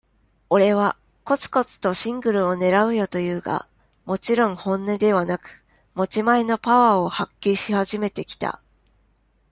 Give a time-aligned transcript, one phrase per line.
[0.49, 3.67] 俺は、コツコツとシングルを狙うよと言うが、
[4.05, 8.59] もちろん本音ではなく、持ち前のパワーを発揮し始めてきた。